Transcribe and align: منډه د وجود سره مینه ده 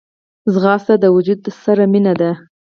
منډه 0.53 0.93
د 1.03 1.05
وجود 1.15 1.41
سره 1.63 1.83
مینه 1.91 2.13
ده 2.19 2.31